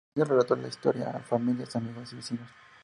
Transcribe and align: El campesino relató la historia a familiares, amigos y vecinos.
El 0.15 0.23
campesino 0.23 0.35
relató 0.35 0.55
la 0.55 0.67
historia 0.67 1.09
a 1.11 1.19
familiares, 1.19 1.75
amigos 1.75 2.11
y 2.13 2.15
vecinos. 2.15 2.49